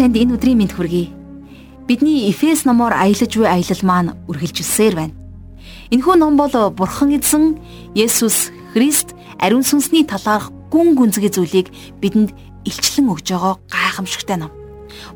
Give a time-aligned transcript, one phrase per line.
[0.00, 1.12] Танд энэ өдрийн мэнд хүргэе.
[1.84, 5.12] Бидний Эфес номоор аялаж буй аялал маань үргэлжилсээр байна.
[5.92, 7.60] Энэхүү ном бол Бурхан эзэн
[7.92, 11.68] Есүс Христ ариун сүнсний талаарх гүн гүнзгий зүйлийг
[12.00, 12.32] бидэнд
[12.64, 14.48] илчлэн өгж байгаа гайхамшигтай ном.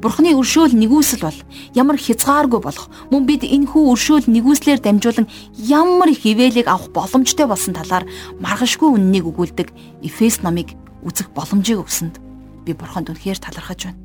[0.05, 1.39] Бурхны өршөөл нэгүсэл бол
[1.73, 5.33] ямар хязгааргүй болох мөн бид энэхүү өршөөл нэгүслэр дамжуулан
[5.65, 8.05] ямар их ивэлийг авах боломжтой болсон талаар
[8.37, 12.21] маргашгүй үннийг өгүүлдэг Эфес номыг үзэх боломжийг өгсөнд
[12.69, 14.04] би бурханд үнэхээр талархаж байна.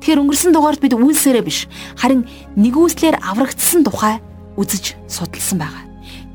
[0.00, 4.20] Тэгэхээр өнгөрсөн дугаард бид үйлсээрээ биш харин нэгүслэр аврагдсан тухай
[4.56, 5.84] үзэж судалсан байгаа.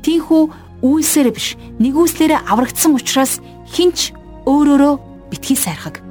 [0.02, 0.42] Тийхүү
[0.82, 3.40] үйлсээрээ биш нэгүслэрээ аврагдсан учраас
[3.70, 4.12] хинч
[4.46, 4.94] өөрөөрөө
[5.30, 6.08] битгий сайрхаг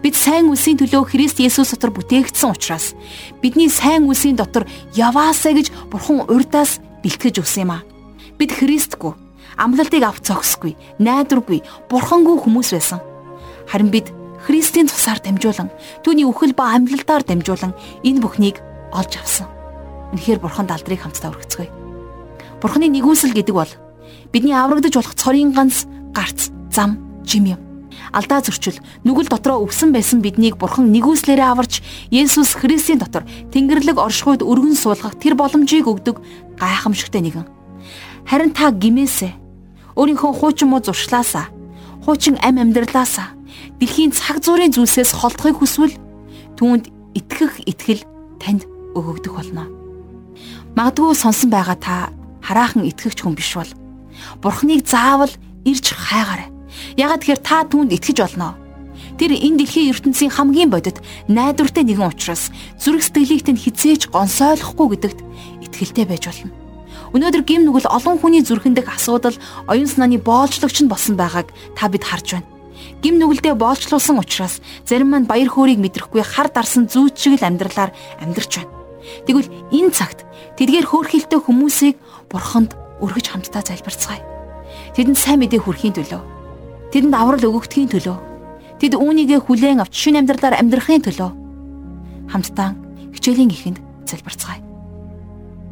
[0.00, 2.96] Бид сайн үлсийн төлөө Христ Есүс дотор бүтээгдсэн учраас
[3.44, 4.64] бидний сайн үлсийн дотор
[4.96, 7.84] яваасаа гэж Бурхан урдаас бэлтгэж өгсөн юм а.
[8.40, 9.12] Бид Христгүй,
[9.60, 11.60] амлалтыг авч зогсгүй, найдваргүй,
[11.92, 13.04] Бурхангүй хүмүүс байсан.
[13.68, 14.08] Харин бид
[14.46, 15.68] Христийн тусаар дамжуулан
[16.04, 18.60] түүний үхэл ба амьлалтаар дамжуулан энэ бүхнийг
[18.92, 19.48] олж авсан.
[20.16, 21.70] Үнэхээр Бурханд алдрыг хамтдаа өргөцгөөе.
[22.60, 23.72] Бурханы нэгүсэл гэдэг бол
[24.32, 25.84] бидний аврагдаж болох цорын ганц
[26.16, 27.60] гарц, зам, жим юм
[28.12, 33.22] алдаа зөрчил нүгэл дотроо өвсөн байсан биднийг бурхан нэгүслээрээ аварч Есүс Христийн дотор
[33.54, 36.18] Тэнгэрлэг оршихуйд өргөн суулгах тэр боломжийг өгдөг
[36.58, 37.46] гайхамшигтай нэгэн.
[38.26, 39.30] Харин та гимээсэ
[39.94, 41.50] өөрийнхөө хуучин муу зуршлаасаа
[42.02, 43.34] хуучин ам амьдралаасаа
[43.80, 45.94] дэлхийн цаг зуурын зүйлсээс холдохыг хүсвэл
[46.60, 48.02] түүнд итгэх итгэл
[48.40, 49.66] танд өгөгдөх болно.
[50.76, 51.94] Магадгүй сонсон байгаа та
[52.44, 53.70] хараахан итгэгч хүн биш бол
[54.42, 55.32] Бурхныг заавал
[55.64, 56.48] ирж хайгаарай.
[56.96, 58.56] Ягаад тэгэхээр та түүнд итгэж болно.
[59.18, 65.20] Тэр энэ дэлхийн ертөнцийн хамгийн бодит найдвартай нэгэн учраас зүрх сэтгэлийг тэнд хизээч гонсойлохгүй гэдэгт
[65.64, 66.52] итгэлтэй байж болно.
[67.10, 69.34] Өнөөдөр гим нүгэл олон хүний зүрхэн дэх асуудал
[69.66, 72.59] оюун санааны боолчлогч нь болсон байгааг та бид харж байна.
[73.02, 77.90] Гим нүгэлдээ боолчлуулсан учраас зарим маань баяр хөөргийг мэдрэхгүй хар дарсан зүүч шиг л амьдралаар
[78.20, 78.72] амьдарч байна.
[79.24, 80.28] Тэгвэл энэ цагт
[80.60, 81.96] тэдгээр хөөрхилтэй хүмүүсийг
[82.28, 84.20] бурханд өргөж хамтдаа залбирцгаая.
[84.94, 86.40] Тэдэнд сайн мэдээ хүрхийн төлөө
[86.90, 88.18] Тэдэнд аврал өгөгдөхийн төлөө
[88.82, 91.30] тэд үүнийгээ хүлээн авч шинэ амьдралаар амьдрахын төлөө
[92.34, 92.74] хамтдаа
[93.14, 93.78] хичээлийн ихэнд
[94.10, 94.58] залбирцгаая.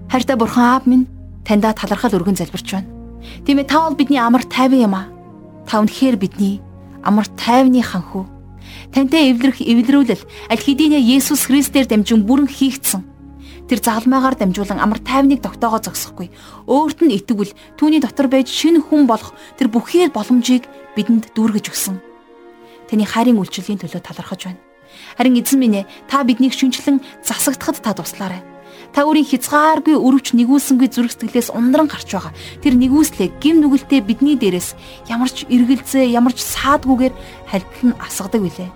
[0.06, 1.10] Хайртай бурхан аав минь
[1.42, 2.86] таньда талархал өргөн залбирч байна.
[3.42, 5.10] Тийм ээ та бол бидний амар тайван юм аа.
[5.66, 6.62] Та үнэхээр бидний
[7.04, 8.24] амар тайвны ханхүү.
[8.92, 13.18] Тантай эвлэрэх эвлэрүүлэл аль хэдийнэ Есүс Христээр дамжин бүрэн хийгдсэн
[13.68, 16.32] Тэр загалмайгаар дамжуулан амар тайвныг тогтоогоо зогсохгүй.
[16.64, 20.64] Өөрт нь итгэвэл түүний дотор байж шинэ хүн болох тэр бүхий боломжийг
[20.96, 22.00] бидэнд дүүргэж өгсөн.
[22.88, 24.60] Таны хайрын үйлчлэлийн төлөө талархаж байна.
[25.20, 28.40] Харин эзэн минь ээ та биднийг шинчлэн засагдахад та туслаарай.
[28.92, 32.32] Та өөрийн хязгааргүй өрөвч нэгүүлсэнгүй зүрх сэтгэлээс ундран гарч байгаа.
[32.64, 34.74] Тэр нэгүслээ гим нүгэлтэд бидний дээрээс
[35.12, 37.14] ямарч эргэлзээ, ямарч саадгүйгээр
[37.52, 38.70] халбилан асгадаг билээ.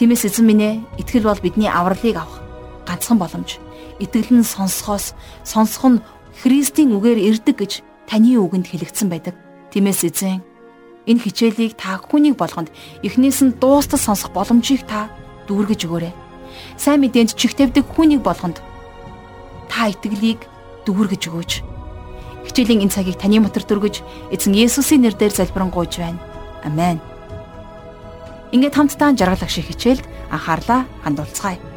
[0.00, 2.42] Тиймээс эзэн минь ээ итгэл бол бидний авралыг авах
[2.88, 3.62] ганцхан боломж
[4.02, 5.14] итгэл нь сонсохоос
[5.46, 6.02] сонсох нь
[6.42, 7.72] Христийн үгээр ирдэг гэж
[8.10, 9.38] таны үгэнд хэлэгдсэн байдаг.
[9.70, 10.42] Тиймээс эзэн
[11.06, 12.74] энэ хичээлийг та хүнийг болгонд
[13.06, 15.08] эхнээс нь дуустал сонсох боломжийг та
[15.46, 16.12] дүүргэж өгөөрэй.
[16.74, 18.58] Сайн мэдээнд чихтэвдэг хүнийг болгонд
[19.68, 20.44] та итгэлийг
[20.84, 21.52] дүүргэж өгөөч.
[22.44, 26.20] Хичээлийн энэ цагийг таны мотор дүргэж эзэн Есүсийн нэрээр залбирanгуйж байна.
[26.64, 27.00] Амен.
[28.52, 31.73] Ингээд хамтдаа жаргалах шиг хичээлд анхаарлаа хандуулцгаая.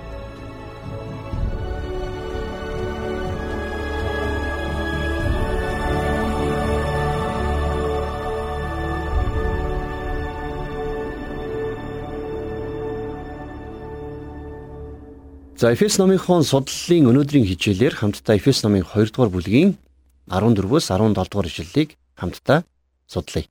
[15.57, 19.73] За Эфес номынхон судлалын өнөөдрийн хичээлээр хамтдаа Эфес номын 2 дугаар бүлгийн
[20.29, 22.62] 14-өөс 17 дугаар ишлэлийг хамтдаа
[23.09, 23.50] судлая.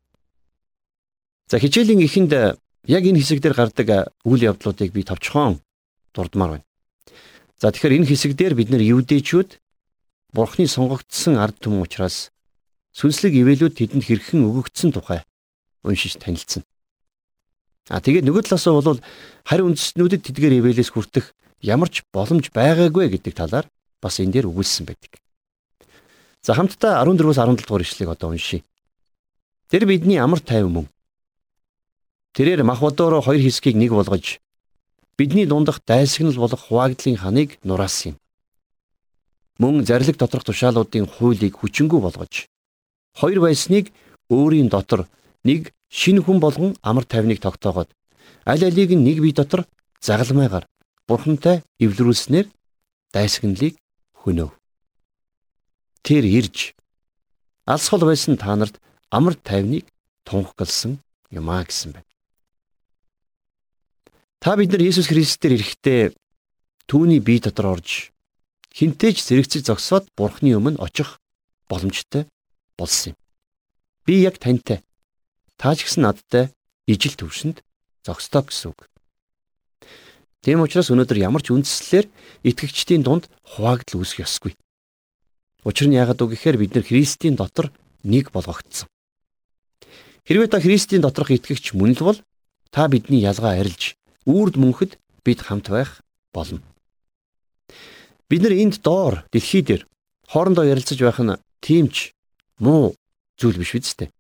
[1.51, 5.59] За хичээлийн эхэнд яг энэ хэсэгдэр гардаг үйл явдлуудыг би товчхон
[6.15, 6.67] дурдмаар байна.
[7.59, 9.59] За тэгэхээр энэ хэсэгдэр бид нэр евдээчүүд
[10.31, 12.31] Бурхны сонгогдсон ард түмэн учраас
[12.95, 15.27] сүнслэг ивэлүүд тэдэнд хэрхэн өгөгдсөн тухай
[15.83, 16.63] уншиж танилцсан.
[17.91, 19.03] А тэгээд нөгөө талаас нь бол
[19.43, 23.67] харь үндэстнүүдэд тэдгээр ивэлээс хүртэх ямар ч боломж байгаагүй гэдэг талаар
[24.03, 25.19] бас энэ дээр өгүүлсэн байдаг.
[26.43, 28.63] За хамтдаа 14-өөс 17 дугаар ишлэгийг одоо уншийе.
[29.71, 30.87] Тэр бидний амар тайван мөн.
[32.37, 34.39] Тэрээр мах бодоороо хоёр хэсгийг нэг болгож
[35.19, 38.17] бидний дундах дайсагнал болох хуваагдлын ханыг нураасан юм.
[39.59, 42.47] Мөн зарлиг доторх тушаалуудын хуулийг хүчингү болгож
[43.17, 43.91] хоёр байсныг
[44.29, 45.09] өөрийн дотор
[45.43, 47.89] нэг шинэ хүн болгон амар тайвныг тогтоогоод
[48.45, 49.65] аль алийг нэг бие дотор
[50.01, 50.69] загалмайгаар
[51.07, 52.51] бурхантай эвлэрүүлснээр
[53.15, 53.79] дайсагналыг
[54.23, 54.51] хөнөв.
[56.03, 56.75] Тэр ирж
[57.67, 59.87] алсгал байсан та нарт амар тайвныг
[60.27, 60.99] тунхагласан
[61.31, 62.11] юм а гэсэн байна.
[64.43, 66.03] Та бид нар Есүс Христээр ирэхдээ
[66.91, 68.11] түүний бие дотор орж
[68.75, 71.19] хинтээж зэрэгцэж зогсоод Бурхны өмнө очих
[71.71, 72.27] боломжтой
[72.77, 73.19] болсон юм.
[74.05, 74.83] Би яг тантай.
[75.57, 76.53] Та ч гэсэн надтай
[76.87, 77.65] ижил төвшөнд
[78.05, 78.87] зогсдоо гэсэн үг.
[80.47, 82.07] Тийм учраас өнөөдөр ямар ч үндслэлээр
[82.47, 84.55] итгэгчдийн дунд хуваагдал үүсэх ёсгүй.
[85.67, 87.75] Учир нь яагаад үг гэхээр бид нар Христийн дотор
[88.07, 88.87] нэг болгогдсон.
[90.23, 92.19] Хэрвээ та Христийн доторх итгэгч мөн л бол
[92.71, 94.95] та бидний ялгаа арилж үрд мөнхөд
[95.27, 95.99] бид хамт байх
[96.31, 96.63] болно.
[98.31, 99.83] Бид нар энд доор дэлхий дээр
[100.31, 102.15] хоорондоо ярилцаж байх нь тиймч
[102.63, 102.95] муу
[103.35, 104.15] зүйл биш үсттэй.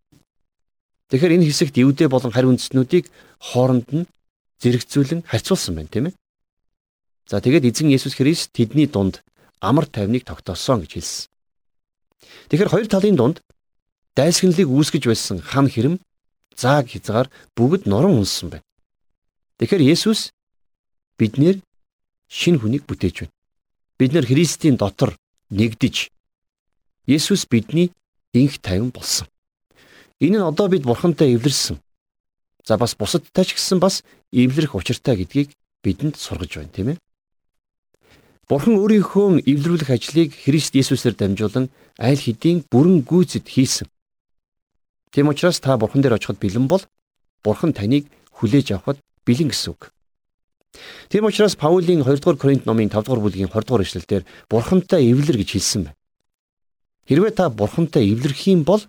[1.06, 3.06] Тэгэхээр энэ хэсэгт Евдэ болон харь үндэстнүүдийг
[3.38, 4.10] хооронд нь
[4.62, 6.14] зэрэгцүүлэн харьцуулсан байна тийм ээ.
[7.26, 9.20] За тэгээд эзэн Есүс Христ тэдний дунд
[9.60, 11.28] амар тайвныг тогтоосон гэж хэлсэн.
[12.48, 13.36] Тэгэхээр хоёр талын дунд
[14.14, 16.00] дайсагналыг үүсгэж байсан хан хэрэм
[16.56, 18.66] зааг хязгаар бүгд норон унссан байна.
[19.58, 20.32] Тэгэхээр Есүс
[21.18, 21.60] биднэр
[22.28, 23.34] шин хүнийг бүтээж байна.
[23.98, 25.16] Бид нар Христийн дотор
[25.50, 26.08] нэгдэж
[27.06, 27.92] Есүс бидний
[28.32, 29.28] инх тайван болсон.
[30.20, 31.78] Энэ нь одоо бид Бурхантай эвлэрсэн.
[32.66, 34.02] За бас бусадтай ч гэсэн бас
[34.34, 35.54] эвлэрэх учиртай гэдгийг
[35.86, 36.98] бидэнд сургаж байна, тийм ээ.
[38.50, 43.86] Бурхан өөрийнхөө эвлэрүүлэх ажлыг Христ Есүсээр дамжуулан аль хэдийн бүрэн гүйцэд хийсэн.
[45.14, 46.82] Тийм учраас та Бурхан дээр очиход бэлэн бол
[47.46, 49.94] Бурхан таныг хүлээж авахд бэлэн гэсэн үг.
[51.08, 55.38] Тийм учраас Паулийн 2 дугаар Коринт номын 5 дугаар бүлгийн 20 дугаар эшлэлдэр бурхантай эвлэр
[55.38, 55.98] гэж хэлсэн байна.
[57.06, 58.82] Хэрвээ та бурхантай эвлэрх юм бол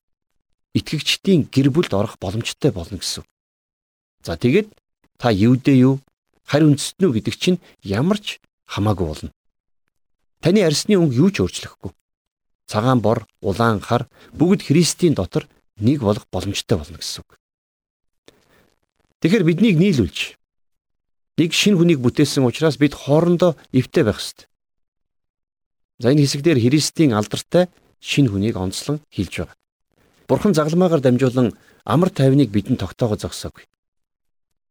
[0.73, 3.23] итгэгчдийн гэр бүлд орох боломжтой болно гэсэн.
[4.23, 4.69] За тэгээд
[5.17, 5.95] та юудээ юу
[6.47, 9.31] харь үндэстнүү гэдэг чинь ямар ч хамаагүй болно.
[10.39, 11.91] Таны арсны өнгө юу ч өөрчлөхгүй.
[12.67, 15.47] Цагаан бор, улаан хар бүгд Христийн дотор
[15.79, 17.39] нэг болох боломжтой болно гэсэн үг.
[19.23, 20.37] Тэгэхээр биднийг нийлүүлж
[21.37, 24.45] нэг шин хүнийг бүтээсэн учраас бид хоорондоо эвтэй байх ёстой.
[25.99, 27.69] За энэ хэсэгдэр Христийн алдартай
[27.99, 29.57] шин хүнийг онцлон хэлж байгаа.
[30.27, 33.65] Бурхан загламаагаар дамжуулан амар тайвныг бидэнд тогтоогоо зогсоогүй.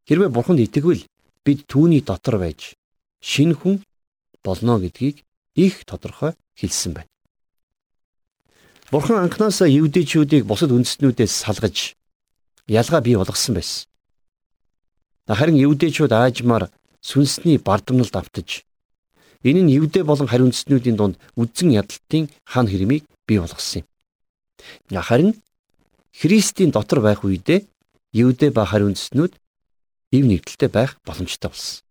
[0.07, 1.03] Хэрвээ Бурханд итгэвэл
[1.43, 2.79] бид түүний дотор байж
[3.19, 3.83] шин хүн
[4.39, 7.11] болно гэдгийг их тодорхой хэлсэн байна.
[8.91, 11.99] Бурхан анханасаа евдэчүүдийг бусад үндэстнүүдээс салгаж
[12.71, 13.83] ялгаа бий болгосон байсан.
[15.27, 16.71] Харин евдээчүүд аажмаар
[17.03, 18.63] сүнсний бардамналд автаж
[19.43, 25.03] энэ нь евдээ болон хариу үндэстнүүдийн дунд үдзэн ядалтын хан хэрмийг бий болгосон юм.
[25.03, 25.35] Харин
[26.15, 27.67] Христийн дотор байх үедээ
[28.15, 29.35] евдээ ба хариу үндэстнүүд
[30.11, 31.83] ив нэгдэлтэй байх боломжтой болсон.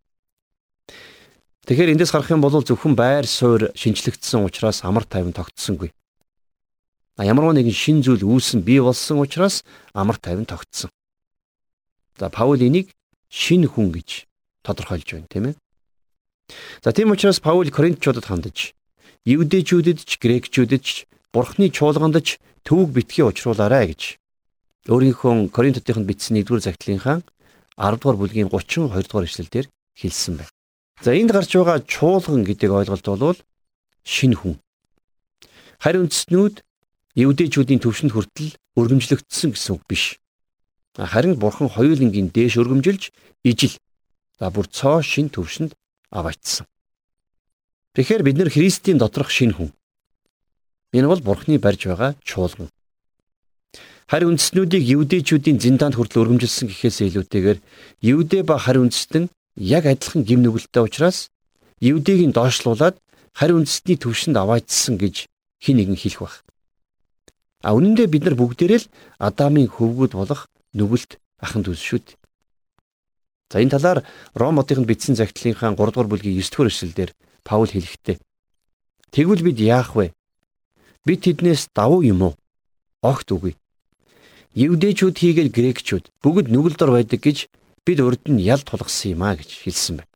[1.66, 5.90] Тэгэхээр эндээс харах юм бол зөвхөн байр суурь шинчлэгдсэн учраас амар тайван тогтсонгүй.
[7.18, 9.64] Ямар нэгэн шин зүйл үүсэн бий болсон учраас
[9.96, 10.92] амар тайван тогтсон.
[12.20, 12.92] За Паул энийг
[13.32, 14.28] шин хүн гэж
[14.62, 15.54] тодорхойлж байна тийм ээ.
[16.84, 18.76] За тийм учраас Паул Коринтчуудад хандаж
[19.24, 24.20] евдэчүүдэд ч грекчүүдэд ч бурхны чуулганд ч төвөг битгий учруулаарай гэж
[24.86, 27.26] өөрийнхөө Коринтотынд бичсэн 1-р загтлынхаа
[27.76, 29.66] 10 дугаар бүлгийн 32 дугаар эшлэлдэр
[30.00, 30.52] хэлсэн байна.
[31.04, 33.38] За энд гарч байгаа чуулган гэдэг ойлголт бол
[34.04, 34.56] шин хүн.
[35.78, 36.64] Харь үндэстнүүд
[37.20, 40.16] евдэчүүдийн төвшөнд хүртэл өргөмжлөгдсөн гэсэн үг биш.
[40.96, 43.12] Харин бурхан хоёулангийн дээш өргөмжилж
[43.44, 43.76] ижил
[44.40, 45.76] за бүр цоо шин төвшөнд
[46.08, 46.64] аваачсан.
[47.92, 49.72] Тэгэхээр бид нар Христийн доторх шин хүн.
[50.96, 52.68] Энэ бол бурхны барьж байгаа чуулган.
[54.06, 57.58] Харь үндэстнүүдийг евдээчүүдийн зиндаанд хүртэл өргөмжилсөн гэхээс илүүтэйгээр
[58.06, 59.26] евдээ ба харь үндэстэн
[59.58, 61.34] яг адилхан гим нүгэлттэй учраас
[61.82, 63.02] евдээгийн доошлуулад
[63.34, 65.26] харь үндэстний төвшөнд аваачсан гэж
[65.58, 66.34] хин нэгэн хэлэх баг.
[67.66, 72.16] А үнэн дээр бид нар бүгдээрээ л Адамын хөвгүүд болох нүгэлт ахан дүүс шүү дээ.
[73.50, 74.06] За энэ талаар
[74.38, 77.10] Ром хотынд бичсэн загтлынхаа 3 дугаар бүлгийн 9 дугаар эшлэлдэр
[77.42, 78.22] Паул хэлэхдээ
[79.10, 80.14] Тэгвэл бид яах вэ?
[81.02, 82.34] Бид тэднээс давуу юм уу?
[83.02, 83.58] Огт үгүй.
[84.56, 87.52] Евдэчүүд хийгээл грекчүүд бүгд нүгэлдор байдаг гэж
[87.84, 90.12] бид урд нь ял тулгсан юм а гэж хэлсэн байна.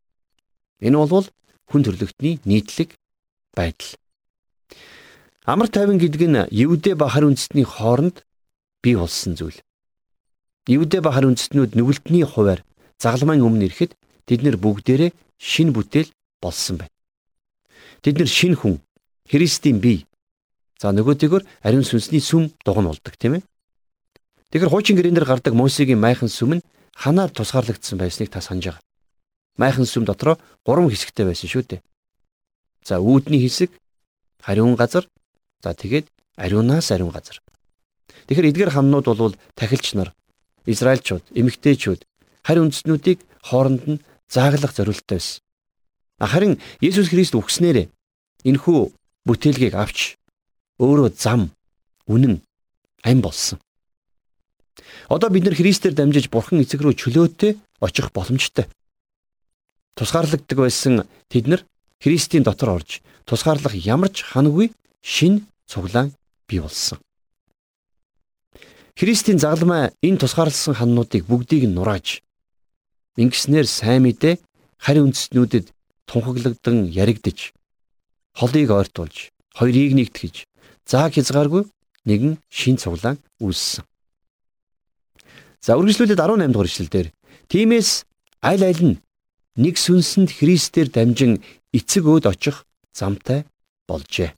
[0.80, 1.28] Энэ бол
[1.68, 2.96] хүн төрлөختний нийтлэг
[3.52, 4.00] байдал.
[5.44, 8.24] Амар тайван гэдэг нь Евдэ ба хар үндэстний хооронд
[8.80, 9.60] бий болсон зүйл.
[10.64, 12.64] Евдэ ба хар үндэстнүүд нүгэлтний хуваар
[12.96, 13.92] загламын өмнө ирэхэд
[14.24, 16.08] тэд нэр бүгдээрээ шин бүтээл
[16.40, 16.96] болсон байна.
[18.00, 18.80] Тэд нэр шин хүн
[19.28, 20.08] Христийн бие.
[20.80, 23.44] За нөгөөтэйгөр ариун сүнсний сүм дугн болдог тийм ээ.
[24.50, 26.66] Тэгэхээр хуучин гэрэн дээр гардаг Мосегийн майхан сүм нь
[26.98, 28.82] ханаар тусгаарлагдсан байсныг та санаж байгаа.
[29.54, 31.80] Майхан сүм дотроо гурван хэсэгтэй байсан шүү дээ.
[32.82, 33.70] За үүдний хэсэг,
[34.42, 35.06] хариун газар,
[35.62, 37.38] за тэгээд ариунаас ариун газар.
[38.26, 40.10] Тэгэхээр эдгээр хамнууд бол тахилч нар
[40.66, 42.02] Израильчууд, эмэгтэйчүүд
[42.42, 45.46] харь үндэстнүүдийг хооронд нь зааглах зорилттой байсан.
[46.18, 47.86] Харин Есүс Христ үгснээр
[48.42, 48.78] энэхүү
[49.24, 50.18] бүтээлгийг авч
[50.82, 51.54] өөрөө зам,
[52.10, 52.42] үнэн,
[53.06, 53.62] ам болсон.
[55.08, 58.66] Одоо бид нар Христээр дамжиж Бурхан эцэг рүү чөлөөтэй очих боломжтой.
[59.96, 61.62] Тусгаарлагддаг байсан тэд нар
[62.00, 64.72] Христийн дотор орж тусгаарлах ямар ч ханаггүй
[65.02, 66.12] шин цуглаан
[66.48, 66.98] бий болсон.
[68.96, 72.20] Христийн загламай энэ тусгаарласан ханнуудыг бүгдийг нь нурааж
[73.16, 74.40] ингэснээр сайн мэдээ
[74.80, 75.66] харь үндэстнүүдэд
[76.08, 77.52] тунхаглагдан яригдж
[78.38, 80.34] холыг ойртуулж хоёрыг нэгтгэж
[80.88, 81.68] зааг хязгааргүй
[82.08, 83.84] нэгэн шин цуглаан үүссэн.
[85.60, 87.06] За үргэлжлүүлээд 18 дугаар ишлэлдэр
[87.52, 88.08] тиймээс
[88.40, 89.00] аль аль нь
[89.60, 91.44] нэг сүнсэнд Христээр дамжин
[91.76, 92.64] эцэг өөд очих
[92.96, 93.44] замтай
[93.84, 94.32] болжээ.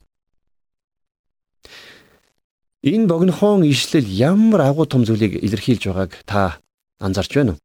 [2.83, 6.59] Энэ богинохон ишлэл ямар агуу том зүйлийг илэрхийлж байгааг та
[6.99, 7.59] анзарч байна уу?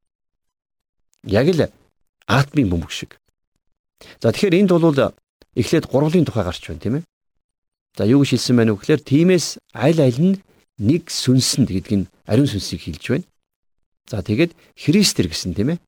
[1.26, 1.66] Яг л
[2.30, 3.18] атмын бөмбөг шиг.
[4.22, 4.94] За тэгэхээр энд бол
[5.58, 7.04] эхлээд гурвлын тухай гарч байна тийм ээ.
[7.98, 10.38] За юу гэж хэлсэн байна вэ гэхээр тиймээс аль аль нь
[10.78, 13.26] нэг сүнсэнд гэдэг нь ариун сүнсийг хэлж байна.
[14.08, 15.78] За тэгээд Христэр гэсэн тийм ээ.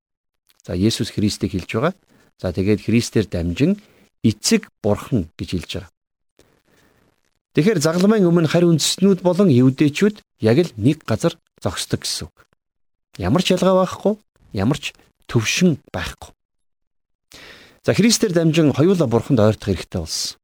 [0.62, 1.94] За Есүс Христийг хэлж байгаа.
[2.36, 3.80] За тэгээд Христээр дамжин
[4.20, 5.92] эцэг бурхан гэж хэлж байгаа.
[7.56, 12.36] Тэгэхээр загламын өмнө харь үндэстнүүд болон евдээчүүд яг л нэг газар зогсдог гэсэн үг.
[13.18, 14.14] Ямар ч ялгаа байхгүй,
[14.54, 14.94] ямар ч
[15.26, 16.30] төвшин байхгүй.
[17.82, 20.38] За Христээр дамжин хоёулаа бурханд ойртох хэрэгтэй болсон.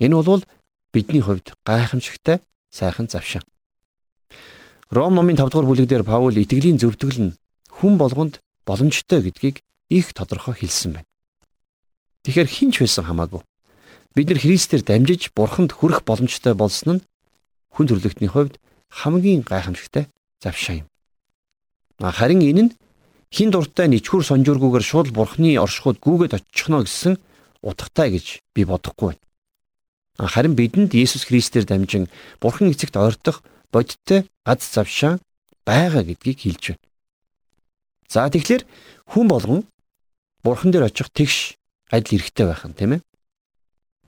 [0.00, 0.42] Энэ бол
[0.90, 2.40] бидний хувьд гайхамшигтай
[2.72, 3.44] сайхан завшаа.
[4.90, 7.36] Ром номын 5 дугаар бүлэг дээр Паул итгэлийн зөвтгөл нь
[7.70, 11.10] хүн болгонд боломжтой гэдгийг их тодорхой хэлсэн байна.
[12.22, 13.42] Тэгэхээр хинч байсан хамаагүй
[14.16, 17.04] Бид нар Христээр дамжиж Бурханд хүрэх боломжтой болсон нь
[17.68, 18.56] хүн төрлөختний хувьд
[18.88, 20.08] хамгийн гайхамшигтай
[20.40, 20.88] завшаа юм.
[22.00, 22.74] Харин энэ нь
[23.28, 27.20] хин дуртай ничхүр сонжуургүйгээр шууд Бурхны оршихуйд гүгээд очихно гэсэн
[27.60, 30.32] утгатай гэж би бодохгүй байна.
[30.32, 32.08] Харин бидэнд Есүс Христээр дамжин
[32.40, 33.44] Бурхан эцэгт ойртох
[33.76, 35.20] бодиттой гац завшаа
[35.68, 36.84] байгаа гэдгийг хэлж байна.
[38.08, 38.64] За тэгэхээр
[39.12, 39.60] хүн болгон
[40.40, 41.58] Бурхан дээр очих тэгш
[41.92, 43.00] адил эрхтэй байх нь тийм ээ.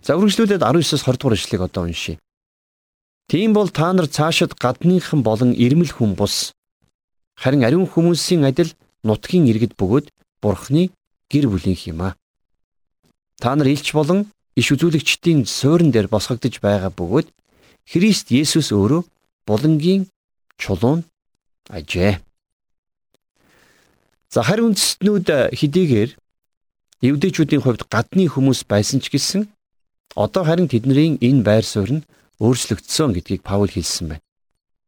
[0.00, 2.16] За үргэлжлүүлээд 19-с 20 дугаар ишлэгийг одоо уншийе.
[3.28, 6.54] Тийм бол та нар цаашид гадныхан болон ирмэл хүн бус
[7.36, 8.72] харин ариун хүмүүсийн адил
[9.04, 10.06] нутгийн иргэд бөгөөд
[10.40, 10.94] бурхны
[11.28, 12.16] гэр бүлийнх юм а.
[13.42, 17.28] Та нар илч болон иш үзүүлэгчдийн суурин дээр босгогдож байгаа бөгөөд
[17.84, 19.02] Христ Есүс өөрөө
[19.48, 20.02] булангийн
[20.60, 21.08] чулуун
[21.72, 22.20] ажээ.
[24.28, 26.10] За харин үндэстнүүд хэдийгээр
[27.08, 29.48] евдээчүүдийн хувьд гадны хүмүүс байсан ч гэсэн
[30.14, 32.06] Одоо харин тэдний энэ байр суурь нь
[32.40, 34.24] өөрчлөгдсөн гэдгийг Паул хэлсэн байна.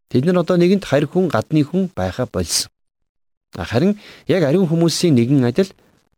[0.08, 2.70] Тэд нар одоо нэгэнт харь хүн гадны хүн байха болсон.
[3.54, 5.70] Харин яг ариун хүмүүсийн нэгэн адил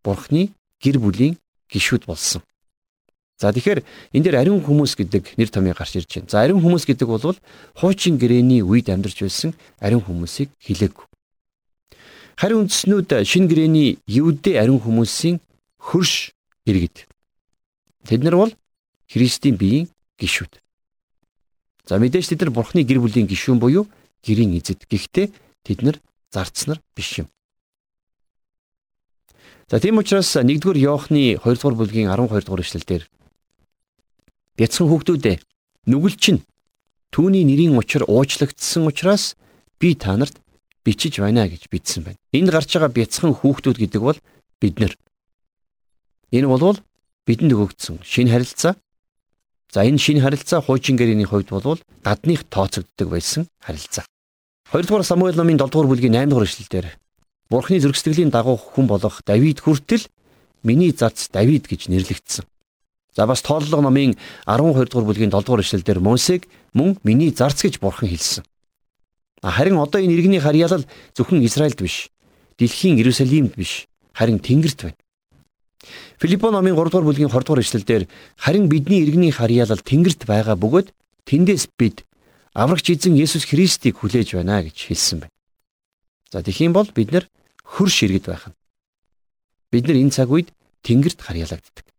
[0.04, 1.36] Бурхны гэр бүлийн
[1.68, 2.42] гишүүд болсон.
[3.42, 3.82] За тэгэхээр
[4.14, 6.30] энэ дээр ариун хүмүүс гэдэг нэр томьёо гарч ирж байна.
[6.30, 7.34] За ариун хүмүүс гэдэг бол
[7.74, 9.50] хуучин гэрээний үед амьдарч байсан
[9.82, 10.94] ариун хүмүүсийг хэлээг.
[12.38, 15.42] Харин үндснүүд шин гэрээний евдээ ариун хүмүүсийн
[15.74, 16.30] хөрш
[16.70, 17.10] иргэд.
[18.06, 18.54] Тэд нар бол
[19.10, 19.90] Христийн биеийн
[20.22, 20.62] гишүүд.
[21.90, 23.90] За мэдээж тэд нар Бурхны гэр бүлийн гишүүн буюу
[24.22, 24.86] гэрийн эзэд.
[24.86, 25.34] Гэхдээ
[25.66, 25.98] тэд нар
[26.30, 27.26] зарцнаар биш юм.
[29.66, 33.02] За тийм учраас 1-р Иохны 2-р бүлгийн 12 дугаар эшлэлдэр
[34.58, 35.36] бяцхан хүүхдүүдээ
[35.90, 36.44] нүгэлч нь
[37.12, 39.34] түүний нэрийн учир уучлагдсан учраас
[39.80, 40.36] би та нарт
[40.84, 42.18] бичиж байна гэж бичсэн байна.
[42.32, 44.18] Энд гарч байгаа бяцхан хүүхдүүд гэдэг бол
[44.60, 44.94] бид нар.
[46.32, 46.78] Энэ бол
[47.26, 48.74] бидэнд өгөгдсөн шинэ харилцаа
[49.72, 54.04] За энэ шинэ харилцаа хуучин гэрээний хувьд бол гадных тооцогддог байсан харилцаа.
[54.68, 56.86] 2 дугаар Самуэль номын 7 дугаар бүлгийн 8 дугаар эшлэлдэр
[57.48, 60.04] Бурхны зөргсдөглийн дагуу хүн болох Давид хүртэл
[60.60, 62.44] миний зарц Давид гэж нэрлэгдсэн.
[63.14, 64.16] За бас тооллого номын
[64.46, 68.44] 12 дугаар бүлгийн 7 дугаар эшлэлдэр Мосег мөн миний зарц гэж Бурхан хэлсэн.
[69.42, 72.08] Харин одоо энэ иргэний харьяалал зөвхөн Израильд биш,
[72.56, 75.00] дэлхийн Иерусалимд биш, харин Тэнгэрт байна.
[76.16, 78.08] Филиппо номын 3 дугаар бүлгийн 20 дугаар эшлэлдэр
[78.40, 80.88] харин бидний иргэний харьяалал Тэнгэрт байгаа бөгөөд
[81.28, 82.06] тэндээс бид
[82.56, 85.36] аврагч эзэн Есүс Христийг хүлээж байна гэж хэлсэн байна.
[86.32, 87.28] За тэгхийн бол бид нар
[87.60, 88.56] хөрш иргэд байх нь.
[89.68, 90.48] Бид нар энэ цаг үед
[90.80, 91.91] Тэнгэрт харьяалагддаг.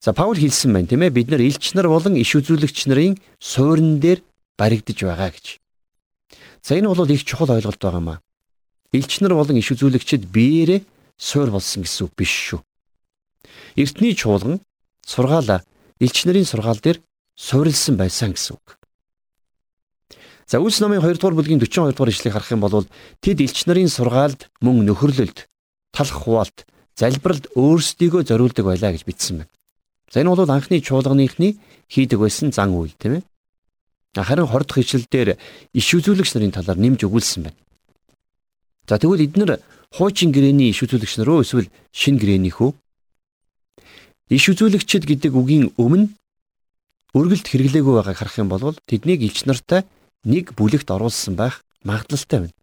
[0.00, 3.98] За Паул хэлсэн байна тийм ээ бид нар элч нар болон иш үзүүлэгч нарын суурин
[3.98, 4.22] дээр
[4.54, 5.58] баригдаж байгаа гэж.
[6.62, 8.18] За энэ бол их чухал ойлголт байгаа маа.
[8.94, 10.86] Элч нар болон иш үзүүлэгчид биеэрээ
[11.18, 12.62] суур болсон гэсэн үг биш шүү.
[13.74, 14.62] Эртний чуулган
[15.02, 15.66] сургаалаа
[15.98, 17.02] элч нарын сургаал дээр
[17.34, 18.78] суурилсан байсан гэсэн үг.
[20.46, 22.86] За Үлс номын 2 дугаар бүлгийн 42 дугаар ишлэгийг харах юм бол
[23.20, 25.44] тэд элч нарын сургаалд мөн нөхөрлөлд,
[25.92, 26.64] талах хуваалт,
[26.96, 29.57] залбиралд өөрсдийгөө зориулдаг байлаа гэж бичсэн байна.
[30.10, 31.56] За энэ бол анхны чуулганыхны
[31.88, 33.24] хийдэг байсан зан үйл тийм ээ.
[34.16, 35.36] Харин хордох ишлэлдэр
[35.72, 37.58] иш үзүүлэгч нарын талаар нэмж өгүүлсэн байна.
[38.88, 39.60] За тэгвэл эдгээр
[39.92, 42.72] хуучин гэрээний иш үзүүлэгч нар эсвэл шин гэрээнийх үү?
[44.32, 46.12] Иш үзүүлэгчд гэдэг үгийн өмнө
[47.16, 49.84] өргөлд хэрэглээгүй байгааг харах юм бол тэднийг элч нартай
[50.24, 52.56] нэг бүлэгт оруулсан байх магадлалтай байна.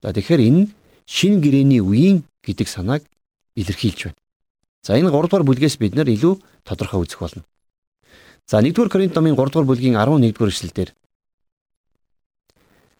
[0.00, 0.62] За тэгэхээр энэ
[1.08, 3.02] шин гэрэний үеийн гэдэг санааг
[3.56, 4.23] илэрхийлж байна.
[4.84, 7.42] За энэ 3 дугаар бүлгээс бид нар илүү тодорхой үзэх болно.
[8.44, 10.90] За 1-р Коринт номын 3 дугаар бүлгийн 11-р эшлэлдэр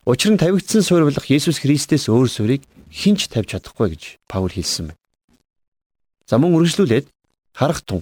[0.08, 5.00] Учир нь тавигдсан суурьлах Есүс Христэс өөр суурийг хинч тавьж чадахгүй гэж Паул хэлсэн байна.
[6.24, 7.08] За мөн үргэлжлүүлээд
[7.52, 8.00] харах тун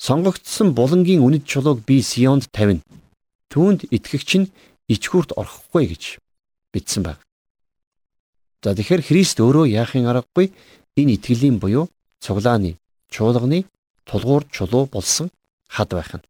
[0.00, 2.84] сонгогдсон булангийн үнэт чулууг би Сионд тавина.
[3.52, 4.52] Түүнд итгэгч нь
[4.88, 6.20] ичгүүрт орохгүй гэж
[6.72, 7.20] бичсэн байна.
[8.64, 10.52] За тэгэхээр Христ өөрөө яахын аргагүй
[10.96, 11.88] энэ итгэлийн буюу
[12.20, 12.76] цуглааны
[13.10, 13.64] чуулганы
[14.04, 15.30] тулгуур чулуу болсон
[15.68, 16.24] хад байх нь.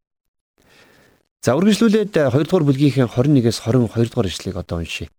[1.43, 5.11] За үргэлжлүүлээд 2 дугаар бүлгийнхээ 21-с 22 дугаар ишлэгийг одоо уншийе.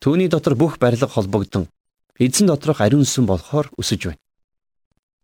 [0.00, 1.68] Түүний дотор бүх барилга холбогдсон
[2.20, 4.20] эзэн доторх ариун сүм болохоор өсөж байна.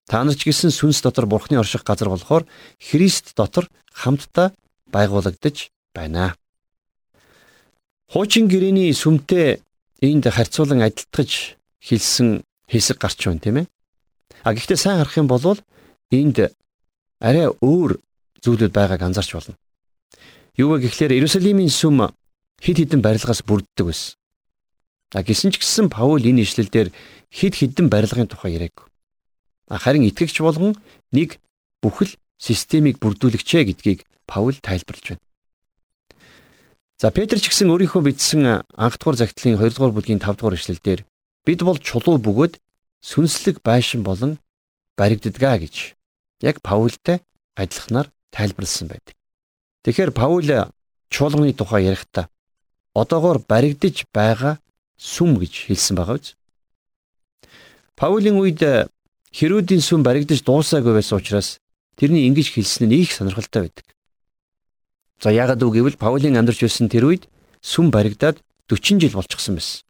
[0.08, 2.48] Та нар ч гэсэн сүнс дотор бурхны орших газар болохоор
[2.80, 4.56] Христ дотор хамтдаа
[4.88, 6.34] байгуулагдаж байна.
[8.10, 9.60] Хуучин гэрэний сүмтэй
[10.00, 13.66] энд харьцуулан адилтгаж хэлсэн хэсэг гарч байна тийм ээ.
[14.44, 15.44] А гэхдээ сайн харах юм бол
[16.10, 16.36] энд
[17.20, 18.00] арай өөр
[18.40, 19.56] зүйлүүд байгааг анзаарч болно.
[20.56, 22.08] Юу вэ гэхлээр Иерусалимийн сүм
[22.60, 24.16] хид хідэн барилгаас бүрддэг байсан.
[25.12, 26.92] А гисэн ч гэсэн Паул энэ ишлэлдэр
[27.28, 28.88] хид хідэн барилгын тухай яриаг.
[29.68, 30.76] Харин итгэгч болгон
[31.12, 31.40] нэг
[31.82, 35.24] бүхэл системийг бүрдүүлэгчээ гэдгийг Паул тайлбарлаж байна.
[37.00, 41.00] За Петр ч гэсэн өөрийнхөө бичсэн анх дугаар загтлын 2 дугаар бүлгийн 5 дугаар ишлэлдэр
[41.48, 42.60] бид бол чулуу бөгөөд
[43.00, 44.38] сүнслэг байшин болон
[44.96, 45.96] баригддгаа гэж
[46.42, 47.20] яг Паултай
[47.56, 49.16] адилханаар тайлбарлсан байдаг.
[49.84, 50.44] Тэгэхээр Паул
[51.10, 52.28] чуулганы тухай ярихдаа
[52.94, 54.60] одоогоор баригдаж байгаа
[54.96, 56.36] сүм гэж хэлсэн байгаа биз?
[57.96, 58.60] Паулийн үед
[59.30, 61.60] Херүүдийн сүм баригдаж дуусаагүй байсан учраас
[61.94, 63.86] тэрний ингэж хэлсэн нь их сонирхолтой байдаг.
[65.22, 67.30] За яагаад үг гэвэл Паулийн амьдарч байсан тэр үед
[67.62, 69.86] сүм баригдаад 40 жил болчихсон байсан.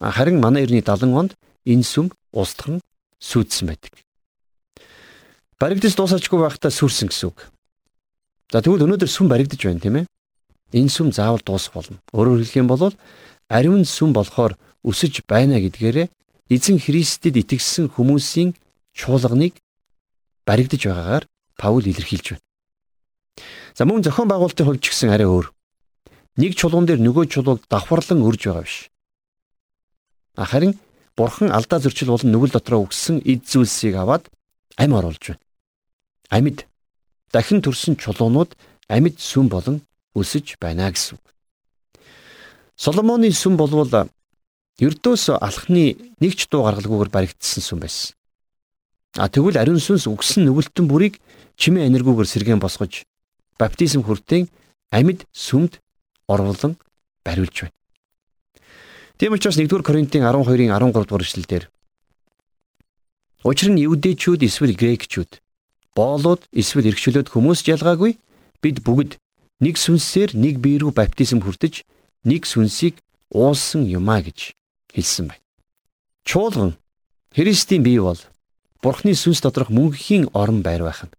[0.00, 1.32] Харин манай эртний 70 онд
[1.66, 2.80] энэ сүм устхан
[3.22, 3.92] сүйдсэн байдаг.
[5.62, 7.38] Баригдаж дуусаачгүй байхдаа сүрсэн гэсэн үг.
[8.50, 10.06] За тэгвэл өнөөдөр сүм баригдаж байна тийм ээ.
[10.74, 12.02] Энэ сүм заавал дуусах болно.
[12.10, 12.90] Өөрөөр хэлэх юм бол
[13.46, 16.10] ариун сүм болохоор өсөж байна гэдгээрээ
[16.50, 18.58] эзэн Христэд итгэсэн хүмүүсийн
[18.92, 19.54] чуулганыг
[20.44, 21.24] баригдаж байгаагаар
[21.56, 22.44] Паул илэрхийлж байна.
[23.78, 25.52] За мөн зохион байгуулалтын хувьд ч гэсэн арай өөр.
[26.36, 28.88] Нэг чулуун дээр нөгөө чулууг давхарлан өрж байгаа биш.
[30.36, 30.76] Харин
[31.16, 34.28] Бурхан алдаа зөрчил болон нүгэл дотроо өгсөн эд зүйлсийг аваад
[34.80, 35.44] ам оруулж байна.
[36.32, 36.64] Амьд
[37.32, 38.56] дахин төрсэн чулуунууд
[38.88, 39.84] амьд сүм болон
[40.16, 41.20] өсөж байна гэсэн.
[42.76, 44.08] Соломоны сүм болвол
[44.80, 48.16] ердөөс алхны нэг ч дуу гаргалгүйгээр баригдсан сүм байсан.
[49.20, 51.20] А тэгвэл ариун сүнс үгсэн нүгэлтэн бүрийг
[51.60, 53.04] чимээ энергигээр сэргэн босгож
[53.60, 54.48] баптизм хүртэн
[54.88, 55.76] амьд сүмд
[56.24, 56.80] орволон
[57.20, 57.76] бариулж байна.
[59.22, 61.70] Тийм учраас 1-р Коринтын 12-ын 13 дугаар эшлэлдэр
[63.46, 65.38] Учир нь евдээчүүд эсвэл грекчүүд,
[65.94, 68.18] боолууд эсвэл эргчлөөд хүмүүс ялгаагүй
[68.58, 69.22] бид бүгд
[69.62, 71.86] нэг сүнсээр нэг бие рүү баптизм хүртэж
[72.26, 72.98] нэг сүнсийг
[73.30, 74.58] уулсан юмаа гэж
[74.90, 75.46] хэлсэн байна.
[76.26, 76.74] Чуулган
[77.30, 78.18] Христийн бие бол
[78.82, 81.14] Бурхны сүнс доторх мөнхийн орон байр байх нь.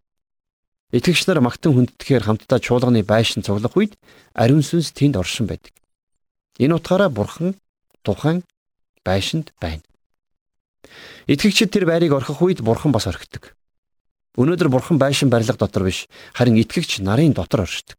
[0.92, 3.96] Итгэгч нар магтан хүнддэхээр хамтдаа чуулганы байшин цуглах үед
[4.36, 5.72] ариун сүнс тэнд оршин байдаг.
[6.60, 7.56] Энэ утгаараа Бурхан
[8.04, 8.44] тухайн
[9.04, 9.84] байшинд байна.
[11.28, 13.56] Итгэгчид тэр байрыг орхих үед бурхан бас орхидог.
[14.36, 17.98] Өнөөдөр бурхан байшин барилга дотор биш, харин итгэгч нарын дотор оршдог.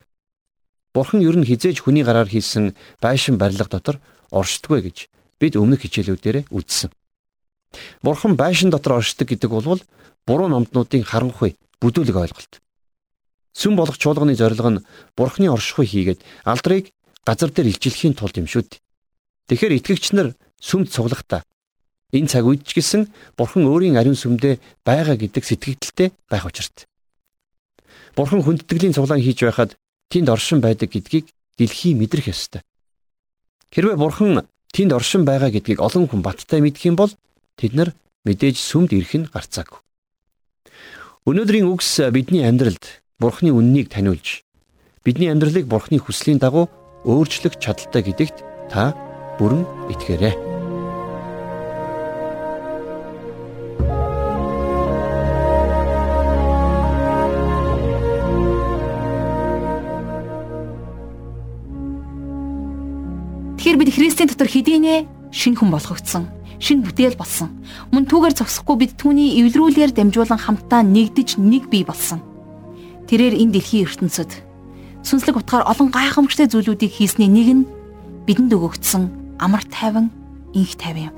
[0.92, 3.96] Бурхан ер нь хизээж хүний гараар хийсэн байшин барилга дотор
[4.30, 5.08] оршдгоо гэж
[5.40, 6.90] бид өмнөх хичээлүүдээр үзсэн.
[8.02, 9.80] Бурхан байшин дотор оршдог гэдэг бол
[10.26, 12.60] буруу номднуудын харанхуй бүдүүлэг ойлголт.
[13.54, 14.84] Сүм болох чуулганы зорилго нь
[15.16, 16.90] Бурханы оршихуй хийгээд алдрыг
[17.22, 18.83] газар дээр илжүүлэхийн тулд юм шүү дээ.
[19.48, 21.44] Тэгэхээр итгэгч нар сүмд цуглахдаа
[22.14, 26.86] энэ цаг үед ч гэсэн Бурхан өөрийн ариун сүмдээ байгаа гэдэг сэтгэгдэлтэй байх учирт.
[28.14, 29.74] Бурхан хүндэтгэлийн цуглаан хийж байхад
[30.08, 31.26] тэнд оршин байдаг гэдгийг
[31.58, 32.62] дэлхий мэдрэх ёстой.
[33.74, 37.10] Хэрвээ Бурхан тэнд оршин байгаа гэдгийг олон хүн баттай мэдэх юм бол
[37.58, 37.90] тэд нар
[38.22, 39.82] мэдээж сүмд ирэх нь гарцаагүй.
[41.26, 44.46] Өнөөдрийн үгс бидний амьдралд Бурханы үннийг таниулж
[45.02, 46.70] бидний амьдралыг Бурханы хүслийн дагуу
[47.04, 48.36] өөрчлөх чадaltaй гэдэгт
[48.70, 48.94] та
[49.38, 50.34] бүрэн итгээрэй.
[63.58, 66.28] Тэгэхээр бид Христийн дотор хэдийнэ шин хүн болгогдсон,
[66.60, 67.50] шин бүтээл болсон.
[67.90, 72.20] Мөн түүгээр зогсохгүй бид түүний эвлрүүлгээр дамжуулан хамтдаа нэгдэж нэг бий болсон.
[73.08, 74.44] Тэрээр энэ дэлхийн ертөнцид
[75.04, 77.68] сүнслэг утгаар олон гайхамшигтай зүйлүүдийг хийсний нэг нь
[78.24, 80.10] бидэнд өгөгдсөн амар тайван,
[80.54, 81.14] инх тайван юм.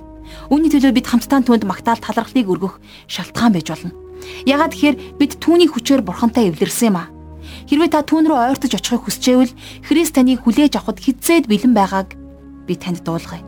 [0.51, 2.75] Үүний төлөө бид хамтдаа түнд магтаал талархлыг өргөх
[3.07, 3.91] шалтгаан байж болно.
[4.47, 7.09] Ягаад гэхээр бид түүний хүчээр бурхантай эвлэрсэн юм аа.
[7.71, 9.53] Хэрвээ та түүн рүү ойртож очихыг хүсчээвэл
[9.87, 12.19] Христ таныг хүлээж авахд хизээд бэлэн байгааг
[12.67, 13.43] би танд дуулгая.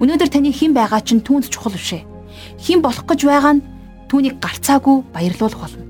[0.00, 2.04] Өнөөдөр таны хэн байгаа чинь түүнд чухал бишээ.
[2.60, 3.64] Хэн болох гэж байгаа нь
[4.08, 5.84] түүнийг гарцаагүй баярлуулах болно.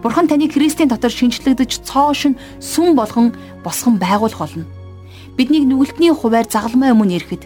[0.00, 3.32] Бурхан таныг Христийн дотор шинчлэгдэж цоошин сүм болгон
[3.64, 4.64] босгон байгуулах болно.
[5.36, 7.42] Биднийг нүгэлтний хуваар загалмай өмнө ирэхэд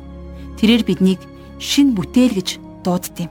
[0.60, 1.20] тэрээр биднийг
[1.58, 2.48] шин бүтээл гэж
[2.84, 3.30] дууддیں۔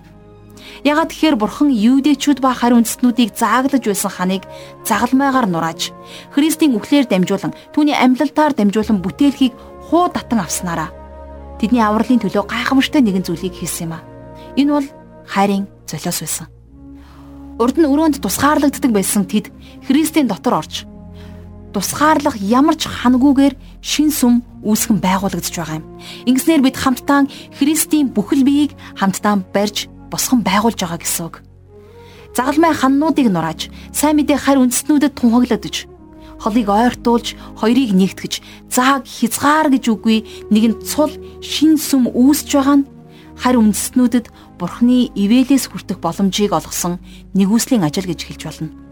[0.83, 4.43] Ягаад тэгэхээр бурхан юудэчүүд ба харь үндэстнүүдийг зааглаж байсан ханыг
[4.83, 5.93] загалмайгаар нурааж
[6.33, 9.53] Христийн үхлээр дамжуулан түүний амьлалтаар дамжуулан бүтээлхийг
[9.87, 10.91] хуу татан авснараа
[11.57, 14.05] Тэдний авралын төлөө гайхамшигтай нэгэн зүйлийг хийсэн юм а.
[14.53, 14.87] Энэ бол
[15.25, 16.45] хайрын золиос байсан.
[17.57, 19.49] Урд нь өрөөнд тусгаарлагддаг байсан тэд
[19.89, 20.85] Христийн дотор орж
[21.73, 25.85] тусгаарлах ямар ч хангуугаар шин сүм үүсгэн байгуулагдж байгаа юм.
[26.25, 27.25] Ингэснээр бид хамтдаа
[27.57, 31.35] Христийн бүхэл биеийг хамтдаа барьж босгон байгуулж байгаа гэсэн үг.
[32.35, 35.89] Загалмай ханнуудыг нурааж сайн мэдээ харь үндэстнүүдэд тунхаглагдж
[36.37, 38.33] холыг ойртуулж хоёрыг нэгтгэж
[38.69, 40.17] зааг хязгаар гэж үгүй
[40.53, 41.09] нэгэн цул
[41.41, 42.87] шин сүм үүсэж байгаа нь
[43.41, 44.25] харь үндэстнүүдэд
[44.61, 47.01] бурхны ивэлээс хүртэх боломжийг олгосон
[47.33, 48.86] нэгүслийн ажил гэж хэлж болно.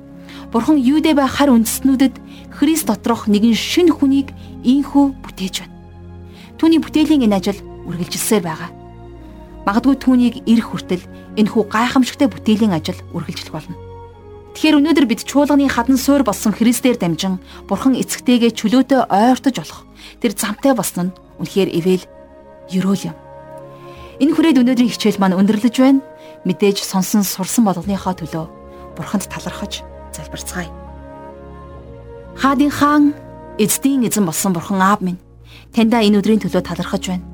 [0.56, 2.16] Бурхан юудэ бай харь үндэстнүүдэд
[2.56, 4.32] Христ доторх нэгэн шин хүнийг
[4.64, 5.76] ийхүү бүтээж байна.
[6.56, 8.72] Түүний бүтээлийн энэ ажил үргэлжилсээр байгаа.
[9.68, 11.04] Магадгүй түүнийг ирэх хүртэл
[11.36, 13.76] энэхүү гайхамшигтай бүтээлийн ажил үргэлжлэх болно.
[14.56, 19.84] Тэгэхээр өнөөдөр бид чуулганы хадан суур болсон Христээр дамжин Бурхан эцэгтэйгээ чөлөөтэй ойртож болох
[20.24, 22.08] тэр замтай болсон нь үнэхээр ивэл
[22.72, 23.16] ерөөл юм.
[24.24, 26.00] Энэ хүрээд өнөөдрийн хичээл маань өндөрлөж байна.
[26.48, 29.84] Мэдээж сонсон сурсан болгоныхоо төлөө Бурханд талархаж
[30.16, 30.72] залбирцгаая.
[32.36, 33.04] Хаадын хаан
[33.60, 35.20] эцдийн эзэн болсон Бурхан аав минь
[35.76, 37.28] таньда энэ өдрийн төлөө талархаж байна.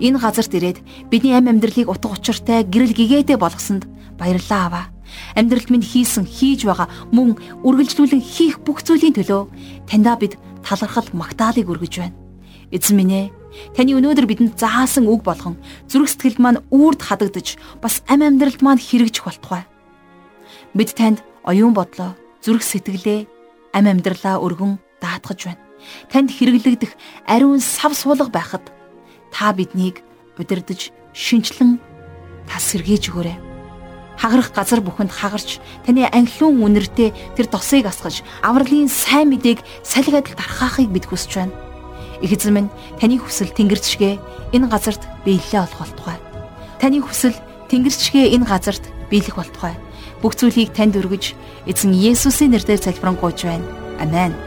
[0.00, 0.78] Энэ газарт ирээд
[1.10, 3.84] бидний амь амьдралыг утга учиртай гэрэл гэгээтэй болгосонд
[4.16, 4.84] баярлалаа аваа
[5.36, 9.42] амьдралд минь хийсэн хийж байгаа мөн үргэлжлүүлэн хийх бүх зүйлийн төлөө
[9.88, 12.16] таньда бид талархал магтаалыг өргөж байна.
[12.72, 13.26] Эзэн минь ээ
[13.76, 15.56] таны өнөөдөр бидэнд заасан үг болгон
[15.88, 19.64] зүрх сэтгэлд маань үрд хадагдаж бас ам амьдралд маань хэрэгжих болтугай.
[20.74, 23.26] Бид танд оюун бодлоо зүрх сэтгэлээ
[23.74, 25.62] ам амьдралаа өргөн даатгаж байна.
[26.06, 26.94] Танд хэрэглэгдэх
[27.26, 28.70] ариун сав суулга байхад
[29.34, 30.06] та биднийг
[30.38, 31.82] удирдах шинчлэн
[32.46, 33.36] тас сэргээж өгөөрэй
[34.16, 40.34] хагарах газар бүхэнд хагарч таны анхлын үнэртэй тэр тосыг асгаж авралын сайн мэдээг салхи адил
[40.34, 41.54] тархаахыг бид хүсэж байна.
[42.24, 46.18] Их эзэн минь таны хүсэл тэнгэрчгээ энэ газарт биелэлээ олох болтугай.
[46.80, 47.36] Таны хүсэл
[47.68, 49.76] тэнгэрчгээ энэ газарт биелэх болтугай.
[50.22, 51.34] Бүх зүйлийг танд өргөж
[51.68, 53.66] эзэн Есүсийн нэрээр залбирanгуйж байна.
[54.00, 54.45] Амен.